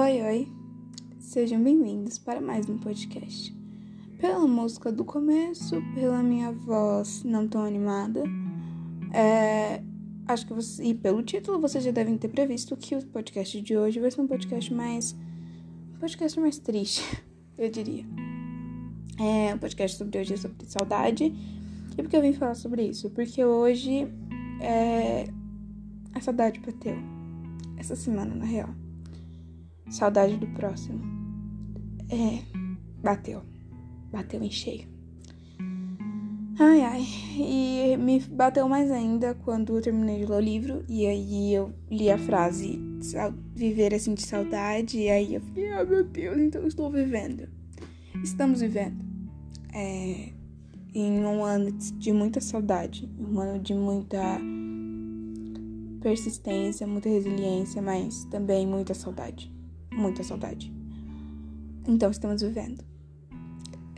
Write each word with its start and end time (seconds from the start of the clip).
Oi, 0.00 0.22
oi, 0.22 0.48
sejam 1.18 1.60
bem-vindos 1.60 2.18
para 2.18 2.40
mais 2.40 2.68
um 2.68 2.78
podcast. 2.78 3.52
Pela 4.20 4.46
música 4.46 4.92
do 4.92 5.04
começo, 5.04 5.82
pela 5.92 6.22
minha 6.22 6.52
voz 6.52 7.24
não 7.24 7.48
tão 7.48 7.64
animada, 7.64 8.22
é, 9.12 9.82
acho 10.28 10.46
que 10.46 10.54
você, 10.54 10.84
e 10.84 10.94
pelo 10.94 11.20
título 11.20 11.60
vocês 11.60 11.82
já 11.82 11.90
devem 11.90 12.16
ter 12.16 12.28
previsto 12.28 12.76
que 12.76 12.94
o 12.94 13.04
podcast 13.06 13.60
de 13.60 13.76
hoje 13.76 13.98
vai 13.98 14.08
ser 14.08 14.20
um 14.20 14.28
podcast 14.28 14.72
mais, 14.72 15.16
um 15.96 15.98
podcast 15.98 16.38
mais 16.38 16.60
triste, 16.60 17.02
eu 17.58 17.68
diria. 17.68 18.04
É, 19.18 19.52
o 19.52 19.58
podcast 19.58 19.98
sobre 19.98 20.20
hoje 20.20 20.34
é 20.34 20.36
sobre 20.36 20.64
saudade. 20.66 21.24
E 21.24 21.96
por 21.96 22.08
que 22.08 22.16
eu 22.16 22.22
vim 22.22 22.34
falar 22.34 22.54
sobre 22.54 22.84
isso? 22.84 23.10
Porque 23.10 23.44
hoje 23.44 24.06
é, 24.60 25.24
a 26.14 26.20
saudade 26.20 26.60
bateu. 26.60 26.96
Essa 27.76 27.96
semana, 27.96 28.32
na 28.32 28.44
real. 28.44 28.72
Saudade 29.90 30.36
do 30.36 30.46
próximo. 30.48 31.00
É, 32.10 32.42
bateu. 33.02 33.42
Bateu 34.12 34.42
em 34.42 34.50
cheio. 34.50 34.86
Ai, 36.58 36.82
ai. 36.82 37.06
E 37.38 37.96
me 37.96 38.20
bateu 38.20 38.68
mais 38.68 38.90
ainda 38.90 39.34
quando 39.34 39.76
eu 39.76 39.82
terminei 39.82 40.18
de 40.18 40.26
ler 40.26 40.36
o 40.36 40.40
livro. 40.40 40.84
E 40.88 41.06
aí 41.06 41.54
eu 41.54 41.72
li 41.90 42.10
a 42.10 42.18
frase 42.18 42.78
viver 43.54 43.94
assim 43.94 44.12
de 44.12 44.22
saudade. 44.22 44.98
E 44.98 45.08
aí 45.08 45.34
eu 45.34 45.40
falei, 45.40 45.70
ah, 45.70 45.82
oh, 45.82 45.90
meu 45.90 46.04
Deus, 46.04 46.36
então 46.38 46.60
eu 46.60 46.68
estou 46.68 46.90
vivendo. 46.90 47.48
Estamos 48.22 48.60
vivendo. 48.60 49.02
É, 49.72 50.32
em 50.94 51.24
um 51.24 51.44
ano 51.44 51.70
de 51.72 52.12
muita 52.12 52.40
saudade. 52.40 53.08
Um 53.18 53.40
ano 53.40 53.58
de 53.58 53.72
muita 53.72 54.38
persistência, 56.02 56.86
muita 56.86 57.08
resiliência, 57.08 57.80
mas 57.80 58.24
também 58.24 58.66
muita 58.66 58.92
saudade 58.92 59.57
muita 59.98 60.22
saudade. 60.22 60.72
Então, 61.86 62.10
estamos 62.10 62.42
vivendo. 62.42 62.84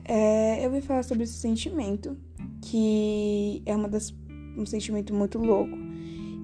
É, 0.05 0.65
eu 0.65 0.70
vim 0.70 0.81
falar 0.81 1.05
sobre 1.05 1.25
esse 1.25 1.34
sentimento, 1.34 2.17
que 2.62 3.62
é 3.65 3.77
uma 3.77 3.89
das, 3.89 4.15
um 4.57 4.67
sentimento 4.67 5.15
muito 5.15 5.39
louco. 5.39 5.77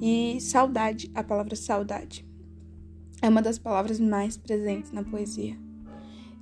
E 0.01 0.41
saudade, 0.41 1.11
a 1.15 1.25
palavra 1.25 1.57
saudade, 1.57 2.25
é 3.23 3.29
uma 3.29 3.43
das 3.43 3.59
palavras 3.59 3.99
mais 3.99 4.37
presentes 4.37 4.93
na 4.93 5.03
poesia, 5.03 5.57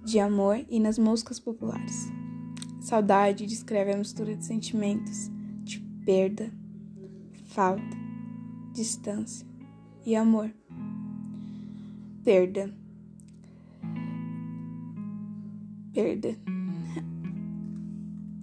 de 0.05 0.19
amor 0.19 0.65
e 0.69 0.81
nas 0.81 0.99
músicas 0.99 1.39
populares. 1.39 2.09
Saudade 2.81 3.47
descreve 3.47 3.93
a 3.93 3.97
mistura 3.97 4.35
de 4.37 4.45
sentimentos 4.45 5.31
de 5.63 5.81
perda, 6.05 6.53
falta, 7.47 7.97
distância 8.73 9.47
e 10.05 10.15
amor. 10.15 10.51
Perda 12.23 12.75
perda. 15.95 16.37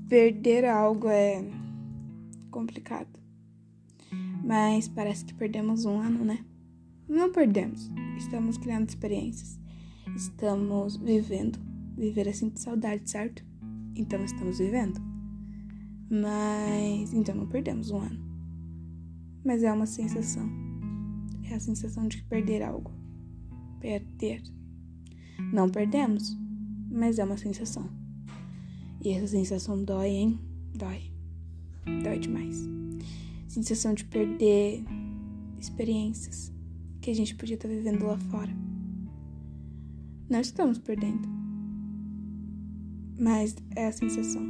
Perder 0.07 0.65
algo 0.65 1.07
é 1.09 1.43
complicado. 2.49 3.19
Mas 4.43 4.87
parece 4.87 5.25
que 5.25 5.33
perdemos 5.33 5.85
um 5.85 5.99
ano, 5.99 6.23
né? 6.25 6.43
Não 7.07 7.31
perdemos. 7.31 7.91
Estamos 8.17 8.57
criando 8.57 8.89
experiências. 8.89 9.59
Estamos 10.15 10.95
vivendo. 10.95 11.59
Viver 11.97 12.27
assim 12.29 12.49
de 12.49 12.59
saudade, 12.59 13.09
certo? 13.09 13.45
Então 13.95 14.23
estamos 14.23 14.57
vivendo. 14.57 14.99
Mas. 16.09 17.13
Então 17.13 17.35
não 17.35 17.47
perdemos 17.47 17.91
um 17.91 17.99
ano. 17.99 18.19
Mas 19.43 19.61
é 19.63 19.71
uma 19.71 19.85
sensação. 19.85 20.49
É 21.49 21.55
a 21.55 21.59
sensação 21.59 22.07
de 22.07 22.23
perder 22.23 22.63
algo. 22.63 22.91
Perder. 23.79 24.41
Não 25.53 25.69
perdemos 25.69 26.40
mas 26.91 27.17
é 27.17 27.23
uma 27.23 27.37
sensação. 27.37 27.89
E 29.01 29.09
essa 29.09 29.27
sensação 29.27 29.81
dói, 29.83 30.09
hein? 30.09 30.39
Dói. 30.75 31.11
Dói 32.03 32.19
demais. 32.19 32.57
Sensação 33.47 33.93
de 33.93 34.03
perder 34.05 34.83
experiências 35.59 36.51
que 36.99 37.09
a 37.09 37.15
gente 37.15 37.35
podia 37.35 37.55
estar 37.55 37.67
vivendo 37.67 38.05
lá 38.05 38.17
fora. 38.17 38.51
Não 40.29 40.41
estamos 40.41 40.77
perdendo. 40.77 41.27
Mas 43.17 43.55
é 43.75 43.87
a 43.87 43.91
sensação. 43.91 44.43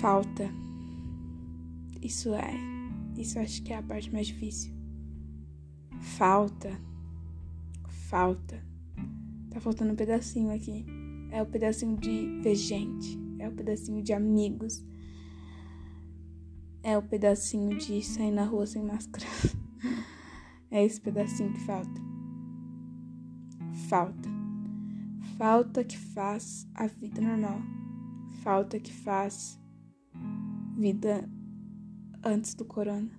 Falta. 0.00 0.48
Isso 2.00 2.34
é. 2.34 2.54
Isso 3.16 3.38
acho 3.38 3.62
que 3.62 3.72
é 3.72 3.76
a 3.76 3.82
parte 3.82 4.12
mais 4.12 4.26
difícil. 4.26 4.72
Falta. 6.00 6.78
Falta 7.88 8.71
Tá 9.52 9.60
faltando 9.60 9.92
um 9.92 9.96
pedacinho 9.96 10.50
aqui. 10.50 10.86
É 11.30 11.42
o 11.42 11.46
pedacinho 11.46 11.98
de 11.98 12.40
ver 12.42 12.54
gente. 12.54 13.20
É 13.38 13.46
o 13.46 13.52
pedacinho 13.52 14.02
de 14.02 14.14
amigos. 14.14 14.82
É 16.82 16.96
o 16.96 17.02
pedacinho 17.02 17.76
de 17.76 18.02
sair 18.02 18.30
na 18.30 18.44
rua 18.44 18.66
sem 18.66 18.82
máscara. 18.82 19.26
é 20.70 20.82
esse 20.82 20.98
pedacinho 20.98 21.52
que 21.52 21.60
falta. 21.60 22.00
Falta. 23.88 24.28
Falta 25.36 25.84
que 25.84 25.98
faz 25.98 26.66
a 26.74 26.86
vida 26.86 27.20
normal. 27.20 27.60
Falta 28.42 28.80
que 28.80 28.92
faz 28.92 29.60
vida 30.78 31.28
antes 32.24 32.54
do 32.54 32.64
corona. 32.64 33.10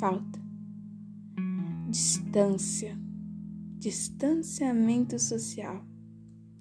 Falta. 0.00 0.40
Distância 1.88 3.07
Distanciamento 3.78 5.16
social. 5.20 5.86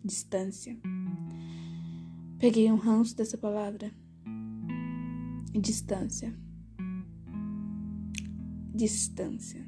Distância. 0.05 0.77
Peguei 2.37 2.71
um 2.71 2.75
ranço 2.75 3.17
dessa 3.17 3.35
palavra. 3.35 3.91
Distância. 5.59 6.31
Distância. 8.71 9.67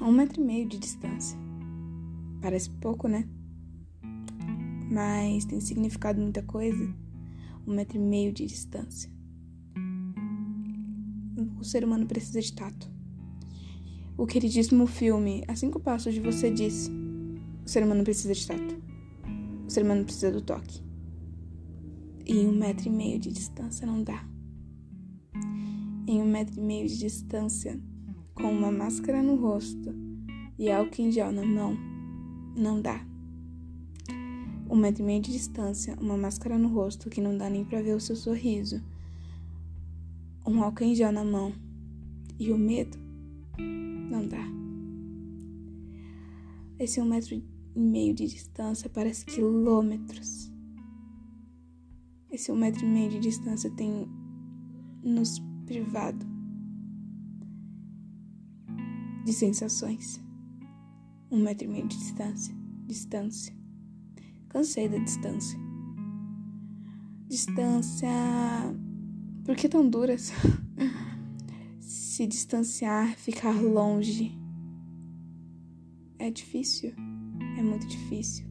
Um 0.00 0.10
metro 0.10 0.42
e 0.42 0.44
meio 0.44 0.68
de 0.68 0.78
distância. 0.78 1.38
Parece 2.40 2.68
pouco, 2.68 3.06
né? 3.06 3.28
Mas 4.90 5.44
tem 5.44 5.60
significado 5.60 6.20
muita 6.20 6.42
coisa. 6.42 6.92
Um 7.64 7.72
metro 7.76 7.98
e 7.98 8.00
meio 8.00 8.32
de 8.32 8.46
distância. 8.46 9.08
O 11.60 11.62
ser 11.62 11.84
humano 11.84 12.04
precisa 12.04 12.40
de 12.40 12.52
tato 12.52 12.91
o 14.16 14.26
queridíssimo 14.26 14.86
filme 14.86 15.42
A 15.48 15.56
Cinco 15.56 15.80
Passos 15.80 16.12
de 16.12 16.20
Você 16.20 16.50
disse: 16.50 16.90
o 17.64 17.68
ser 17.68 17.82
humano 17.82 18.04
precisa 18.04 18.34
de 18.34 18.46
tato. 18.46 18.82
O 19.66 19.70
ser 19.70 19.82
humano 19.82 20.04
precisa 20.04 20.30
do 20.30 20.42
toque. 20.42 20.82
E 22.26 22.38
um 22.46 22.52
metro 22.52 22.88
e 22.88 22.90
meio 22.90 23.18
de 23.18 23.32
distância 23.32 23.86
não 23.86 24.02
dá. 24.02 24.24
Em 26.06 26.20
um 26.20 26.30
metro 26.30 26.60
e 26.60 26.62
meio 26.62 26.88
de 26.88 26.98
distância, 26.98 27.80
com 28.34 28.52
uma 28.52 28.70
máscara 28.70 29.22
no 29.22 29.36
rosto 29.36 29.94
e 30.58 30.70
álcool 30.70 31.02
em 31.02 31.10
gel 31.10 31.32
na 31.32 31.44
mão, 31.44 31.76
não 32.56 32.80
dá. 32.80 33.04
Um 34.68 34.76
metro 34.76 35.02
e 35.02 35.06
meio 35.06 35.22
de 35.22 35.32
distância, 35.32 35.96
uma 36.00 36.16
máscara 36.16 36.58
no 36.58 36.68
rosto 36.68 37.08
que 37.08 37.20
não 37.20 37.36
dá 37.36 37.48
nem 37.48 37.64
para 37.64 37.82
ver 37.82 37.94
o 37.94 38.00
seu 38.00 38.16
sorriso, 38.16 38.82
um 40.46 40.62
álcool 40.62 40.84
em 40.84 40.94
gel 40.94 41.12
na 41.12 41.24
mão 41.24 41.52
e 42.38 42.50
o 42.50 42.58
medo 42.58 42.98
não 44.12 44.28
dá. 44.28 44.44
Esse 46.78 47.00
um 47.00 47.06
metro 47.06 47.34
e 47.34 47.44
meio 47.74 48.14
de 48.14 48.26
distância 48.26 48.90
parece 48.90 49.24
quilômetros. 49.24 50.52
Esse 52.30 52.52
um 52.52 52.56
metro 52.56 52.84
e 52.84 52.88
meio 52.88 53.10
de 53.10 53.20
distância 53.20 53.70
tem 53.70 54.06
nos 55.02 55.38
privado 55.64 56.26
de 59.24 59.32
sensações. 59.32 60.20
Um 61.30 61.42
metro 61.42 61.64
e 61.64 61.68
meio 61.68 61.88
de 61.88 61.96
distância. 61.96 62.54
Distância. 62.86 63.54
Cansei 64.50 64.88
da 64.90 64.98
distância. 64.98 65.58
Distância. 67.28 68.08
Por 69.44 69.56
que 69.56 69.68
tão 69.68 69.88
duras? 69.88 70.30
se 72.22 72.26
distanciar, 72.28 73.16
ficar 73.16 73.60
longe. 73.60 74.38
É 76.20 76.30
difícil, 76.30 76.94
é 77.58 77.62
muito 77.62 77.84
difícil. 77.88 78.46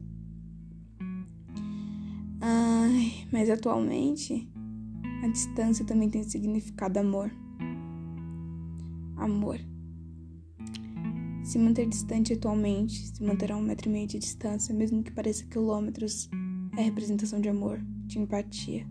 Ai, 2.38 3.26
mas 3.32 3.48
atualmente 3.48 4.46
a 5.24 5.28
distância 5.28 5.86
também 5.86 6.10
tem 6.10 6.22
significado 6.22 6.98
amor. 6.98 7.30
Amor. 9.16 9.58
Se 11.42 11.58
manter 11.58 11.88
distante 11.88 12.34
atualmente, 12.34 13.06
se 13.08 13.24
manter 13.24 13.52
a 13.52 13.56
um 13.56 13.62
metro 13.62 13.88
e 13.88 13.92
meio 13.92 14.06
de 14.06 14.18
distância, 14.18 14.74
mesmo 14.74 15.02
que 15.02 15.10
pareça 15.10 15.46
quilômetros, 15.46 16.28
é 16.76 16.82
representação 16.82 17.40
de 17.40 17.48
amor, 17.48 17.80
de 18.04 18.18
empatia. 18.18 18.86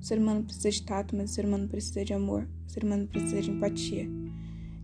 O 0.00 0.04
ser 0.04 0.18
humano 0.18 0.44
precisa 0.44 0.70
de 0.70 0.82
tato, 0.82 1.16
mas 1.16 1.30
o 1.30 1.34
ser 1.34 1.44
humano 1.44 1.68
precisa 1.68 2.04
de 2.04 2.12
amor. 2.12 2.48
O 2.66 2.70
ser 2.70 2.84
humano 2.84 3.06
precisa 3.06 3.42
de 3.42 3.50
empatia, 3.50 4.08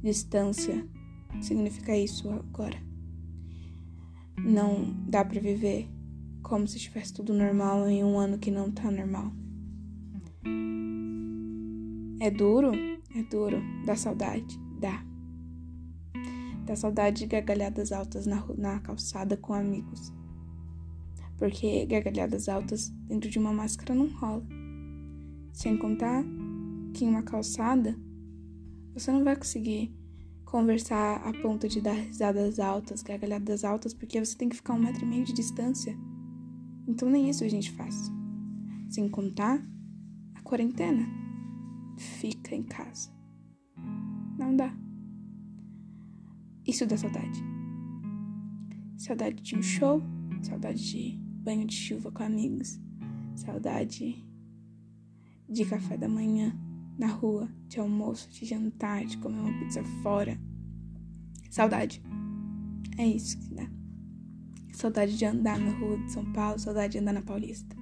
distância 0.03 0.87
significa 1.41 1.97
isso 1.97 2.29
agora. 2.31 2.76
Não 4.38 4.94
dá 5.09 5.25
para 5.25 5.41
viver 5.41 5.88
como 6.43 6.67
se 6.67 6.76
estivesse 6.76 7.14
tudo 7.14 7.32
normal 7.32 7.88
em 7.88 8.05
um 8.05 8.19
ano 8.19 8.38
que 8.38 8.50
não 8.50 8.70
tá 8.70 8.91
normal. 8.91 9.32
É 12.20 12.31
duro? 12.31 12.73
É 13.17 13.23
duro. 13.31 13.62
Dá 13.87 13.97
saudade? 13.97 14.58
Dá. 14.81 15.05
Dá 16.67 16.76
saudade 16.76 17.20
de 17.20 17.26
gargalhadas 17.26 17.93
altas 17.93 18.26
na, 18.26 18.44
na 18.56 18.81
calçada 18.81 19.37
com 19.37 19.55
amigos. 19.55 20.12
Porque 21.37 21.87
gargalhadas 21.87 22.49
altas 22.49 22.91
dentro 23.08 23.29
de 23.29 23.38
uma 23.38 23.53
máscara 23.53 23.94
não 23.94 24.08
rola. 24.08 24.44
Sem 25.52 25.76
contar 25.76 26.25
que 26.94 27.04
em 27.04 27.08
uma 27.08 27.22
calçada 27.22 27.99
você 28.94 29.10
não 29.10 29.25
vai 29.25 29.37
conseguir 29.37 29.94
conversar 30.44 31.16
a 31.26 31.32
ponto 31.40 31.66
de 31.66 31.81
dar 31.81 31.94
risadas 31.94 32.58
altas, 32.58 33.02
gargalhadas 33.02 33.64
altas, 33.64 33.94
porque 33.94 34.22
você 34.22 34.37
tem 34.37 34.49
que 34.49 34.56
ficar 34.56 34.75
um 34.75 34.78
metro 34.78 35.04
e 35.04 35.08
meio 35.08 35.25
de 35.25 35.32
distância. 35.32 35.96
Então 36.87 37.08
nem 37.08 37.31
isso 37.31 37.44
a 37.44 37.49
gente 37.49 37.70
faz. 37.72 38.10
Sem 38.90 39.08
contar 39.08 39.62
a 40.34 40.43
quarentena. 40.43 41.06
Fica 41.96 42.55
em 42.55 42.62
casa. 42.62 43.10
Não 44.38 44.55
dá. 44.55 44.75
Isso 46.66 46.87
dá 46.87 46.96
saudade. 46.96 47.40
Saudade 48.96 49.43
de 49.43 49.56
um 49.56 49.62
show, 49.62 50.02
saudade 50.43 50.87
de 50.87 51.19
banho 51.43 51.66
de 51.66 51.75
chuva 51.75 52.12
com 52.12 52.22
amigos, 52.22 52.78
saudade 53.34 54.25
de 55.52 55.64
café 55.64 55.96
da 55.96 56.08
manhã 56.08 56.56
na 56.99 57.06
rua, 57.06 57.49
de 57.69 57.78
almoço, 57.78 58.31
de 58.31 58.46
jantar, 58.46 59.04
de 59.04 59.19
comer 59.19 59.38
uma 59.38 59.58
pizza 59.58 59.82
fora. 60.02 60.40
Saudade. 61.50 62.02
É 62.96 63.06
isso 63.06 63.38
que 63.38 63.54
dá. 63.54 63.69
Saudade 64.72 65.16
de 65.16 65.25
andar 65.25 65.58
na 65.58 65.72
rua 65.72 65.99
de 65.99 66.12
São 66.12 66.25
Paulo, 66.32 66.58
saudade 66.58 66.93
de 66.93 66.99
andar 66.99 67.12
na 67.12 67.22
Paulista. 67.22 67.76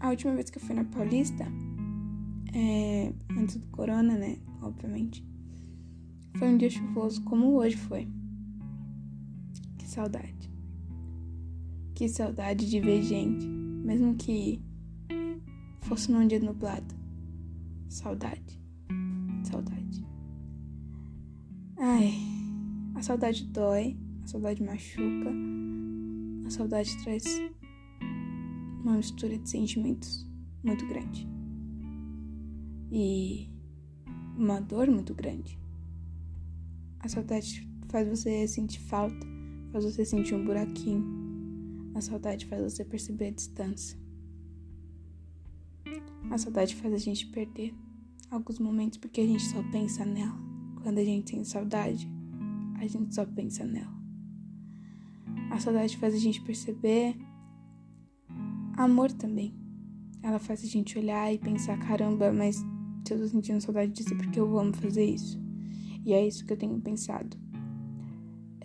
A 0.00 0.10
última 0.10 0.34
vez 0.34 0.50
que 0.50 0.58
eu 0.58 0.62
fui 0.62 0.74
na 0.74 0.84
Paulista, 0.84 1.44
é, 2.52 3.12
antes 3.36 3.56
do 3.56 3.66
corona, 3.68 4.16
né? 4.16 4.38
Obviamente. 4.62 5.26
Foi 6.36 6.48
um 6.48 6.56
dia 6.56 6.70
chuvoso, 6.70 7.22
como 7.24 7.56
hoje 7.56 7.76
foi. 7.76 8.08
Que 9.76 9.88
saudade. 9.88 10.50
Que 11.94 12.08
saudade 12.08 12.68
de 12.68 12.80
ver 12.80 13.02
gente, 13.02 13.44
mesmo 13.44 14.14
que 14.14 14.62
fosse 15.88 16.12
num 16.12 16.26
dia 16.26 16.38
nublado. 16.38 16.94
Saudade. 17.88 18.60
Saudade. 19.42 20.06
Ai, 21.78 22.12
a 22.94 23.02
saudade 23.02 23.46
dói, 23.46 23.96
a 24.22 24.26
saudade 24.26 24.62
machuca, 24.62 25.30
a 26.46 26.50
saudade 26.50 26.94
traz 27.02 27.24
uma 28.82 28.96
mistura 28.96 29.38
de 29.38 29.48
sentimentos 29.48 30.30
muito 30.62 30.86
grande. 30.86 31.26
E 32.92 33.48
uma 34.36 34.60
dor 34.60 34.90
muito 34.90 35.14
grande. 35.14 35.58
A 37.00 37.08
saudade 37.08 37.66
faz 37.88 38.06
você 38.06 38.46
sentir 38.46 38.80
falta, 38.80 39.26
faz 39.72 39.84
você 39.84 40.04
sentir 40.04 40.34
um 40.34 40.44
buraquinho. 40.44 41.02
A 41.94 42.00
saudade 42.02 42.44
faz 42.44 42.74
você 42.74 42.84
perceber 42.84 43.28
a 43.28 43.30
distância. 43.30 44.07
A 46.30 46.36
saudade 46.36 46.74
faz 46.76 46.92
a 46.92 46.98
gente 46.98 47.26
perder 47.26 47.74
alguns 48.30 48.58
momentos 48.58 48.98
porque 48.98 49.20
a 49.20 49.26
gente 49.26 49.44
só 49.44 49.62
pensa 49.70 50.04
nela. 50.04 50.38
Quando 50.82 50.98
a 50.98 51.04
gente 51.04 51.32
tem 51.32 51.42
saudade, 51.44 52.08
a 52.76 52.86
gente 52.86 53.14
só 53.14 53.24
pensa 53.24 53.64
nela. 53.64 53.96
A 55.50 55.58
saudade 55.58 55.96
faz 55.96 56.14
a 56.14 56.18
gente 56.18 56.42
perceber 56.42 57.16
amor 58.76 59.10
também. 59.10 59.54
Ela 60.22 60.38
faz 60.38 60.62
a 60.62 60.66
gente 60.66 60.98
olhar 60.98 61.32
e 61.32 61.38
pensar: 61.38 61.78
caramba, 61.78 62.32
mas 62.32 62.56
se 63.06 63.14
eu 63.14 63.18
tô 63.18 63.26
sentindo 63.26 63.60
saudade 63.60 63.92
disso 63.92 64.14
porque 64.16 64.38
eu 64.38 64.58
amo 64.58 64.74
fazer 64.74 65.04
isso. 65.04 65.40
E 66.04 66.12
é 66.12 66.26
isso 66.26 66.44
que 66.44 66.52
eu 66.52 66.56
tenho 66.56 66.78
pensado. 66.80 67.36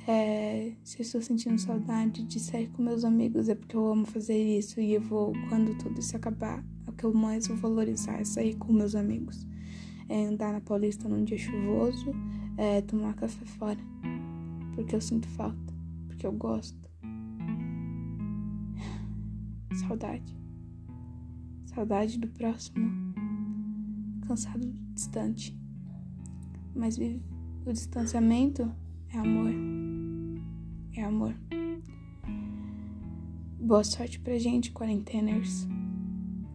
É, 0.06 0.74
se 0.84 1.00
eu 1.00 1.04
estou 1.04 1.22
sentindo 1.22 1.58
saudade 1.58 2.24
de 2.24 2.38
sair 2.40 2.68
com 2.70 2.84
meus 2.84 3.06
amigos 3.06 3.48
é 3.48 3.56
porque 3.56 3.76
eu 3.76 3.90
amo 3.90 4.06
fazer 4.06 4.38
isso 4.38 4.82
e 4.82 4.94
eu 4.94 5.02
vou, 5.02 5.32
quando 5.48 5.78
tudo 5.78 5.98
isso 6.00 6.16
acabar, 6.16 6.64
é 6.86 6.90
o 6.90 6.94
que 6.94 7.06
eu 7.06 7.14
mais 7.14 7.48
vou 7.48 7.56
valorizar 7.56 8.20
é 8.20 8.26
sair 8.26 8.56
com 8.56 8.74
meus 8.74 8.96
amigos. 8.96 9.48
É 10.10 10.26
andar 10.26 10.52
na 10.52 10.60
Paulista 10.60 11.08
num 11.08 11.24
dia 11.24 11.38
chuvoso, 11.38 12.12
é 12.58 12.82
tomar 12.82 13.14
café 13.14 13.46
fora. 13.46 13.80
Porque 14.76 14.96
eu 14.96 15.02
sinto 15.02 15.28
falta, 15.30 15.74
porque 16.08 16.28
eu 16.28 16.34
gosto. 16.34 16.78
Saudade. 19.88 20.38
Saudade 21.66 22.20
do 22.20 22.28
próximo. 22.28 22.92
Cansado 24.28 24.68
distante. 24.94 25.58
Mas 26.76 26.98
vive 26.98 27.22
o 27.66 27.72
distanciamento 27.72 28.70
é 29.14 29.18
amor. 29.18 29.83
É 30.96 31.04
amor. 31.04 31.36
Boa 33.60 33.84
sorte 33.84 34.20
pra 34.20 34.38
gente, 34.38 34.72
quarenteners. 34.72 35.68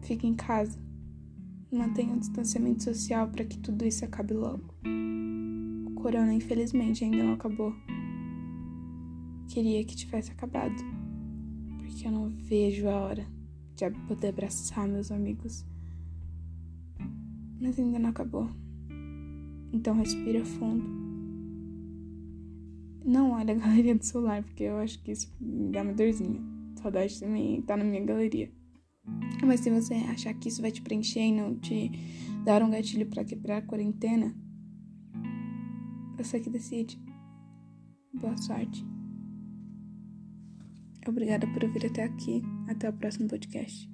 Fique 0.01 0.25
em 0.25 0.33
casa. 0.33 0.79
Mantenha 1.69 2.13
o 2.13 2.19
distanciamento 2.19 2.83
social 2.83 3.27
para 3.27 3.43
que 3.43 3.57
tudo 3.57 3.85
isso 3.85 4.05
acabe 4.05 4.33
logo. 4.33 4.73
O 5.87 5.91
corona, 5.95 6.33
infelizmente, 6.33 7.03
ainda 7.03 7.21
não 7.21 7.33
acabou. 7.33 7.73
Queria 9.49 9.83
que 9.83 9.95
tivesse 9.95 10.31
acabado, 10.31 10.75
porque 11.79 12.07
eu 12.07 12.11
não 12.11 12.29
vejo 12.29 12.87
a 12.87 12.95
hora 12.95 13.27
de 13.75 13.89
poder 14.07 14.29
abraçar 14.29 14.87
meus 14.87 15.11
amigos. 15.11 15.65
Mas 17.59 17.77
ainda 17.77 17.99
não 17.99 18.11
acabou. 18.11 18.49
Então 19.73 19.95
respira 19.95 20.45
fundo. 20.45 20.98
Não 23.03 23.31
olha 23.31 23.53
a 23.53 23.57
galeria 23.57 23.95
do 23.95 24.03
celular, 24.03 24.43
porque 24.43 24.63
eu 24.63 24.77
acho 24.77 25.01
que 25.01 25.11
isso 25.11 25.31
dá 25.39 25.81
uma 25.81 25.93
dorzinha. 25.93 26.41
Saudade 26.81 27.19
também 27.19 27.61
tá 27.61 27.75
na 27.75 27.83
minha 27.83 28.03
galeria. 28.03 28.51
Mas 29.45 29.61
se 29.61 29.69
você 29.69 29.95
achar 29.95 30.33
que 30.33 30.49
isso 30.49 30.61
vai 30.61 30.71
te 30.71 30.81
preencher 30.81 31.21
e 31.21 31.31
não 31.31 31.55
te 31.55 31.91
dar 32.43 32.61
um 32.61 32.69
gatilho 32.69 33.05
para 33.07 33.23
quebrar 33.23 33.57
a 33.57 33.61
quarentena, 33.61 34.35
você 36.17 36.39
que 36.39 36.49
decide. 36.49 37.01
Boa 38.13 38.35
sorte. 38.37 38.85
Obrigada 41.07 41.47
por 41.47 41.63
ouvir 41.63 41.85
até 41.85 42.03
aqui. 42.03 42.41
Até 42.67 42.89
o 42.89 42.93
próximo 42.93 43.27
podcast. 43.27 43.89